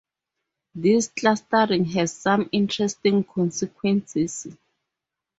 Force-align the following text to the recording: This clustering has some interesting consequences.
This 0.73 1.09
clustering 1.09 1.85
has 1.89 2.11
some 2.17 2.49
interesting 2.51 3.23
consequences. 3.23 4.47